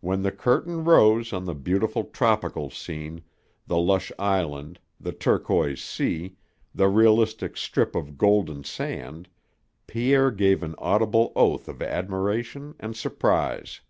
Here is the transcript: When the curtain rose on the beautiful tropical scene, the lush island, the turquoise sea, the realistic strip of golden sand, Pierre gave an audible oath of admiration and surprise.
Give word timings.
When 0.00 0.22
the 0.24 0.32
curtain 0.32 0.82
rose 0.84 1.32
on 1.32 1.44
the 1.44 1.54
beautiful 1.54 2.02
tropical 2.02 2.68
scene, 2.68 3.22
the 3.68 3.78
lush 3.78 4.10
island, 4.18 4.80
the 4.98 5.12
turquoise 5.12 5.80
sea, 5.80 6.34
the 6.74 6.88
realistic 6.88 7.56
strip 7.56 7.94
of 7.94 8.18
golden 8.18 8.64
sand, 8.64 9.28
Pierre 9.86 10.32
gave 10.32 10.64
an 10.64 10.74
audible 10.78 11.32
oath 11.36 11.68
of 11.68 11.80
admiration 11.80 12.74
and 12.80 12.96
surprise. 12.96 13.82